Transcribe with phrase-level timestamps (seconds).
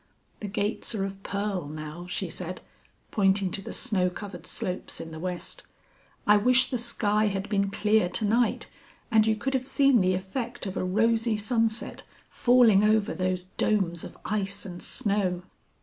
[0.39, 2.61] The gates are of pearl now," she said,
[3.11, 5.61] pointing to the snow covered slopes in the west.
[6.25, 8.65] "I wish the sky had been clear to night
[9.11, 12.01] and you could have seen the effect of a rosy sunset
[12.31, 15.43] falling over those domes of ice and snow."